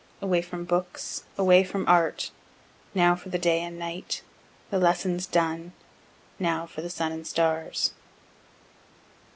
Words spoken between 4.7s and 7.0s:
the lessons done, Now for the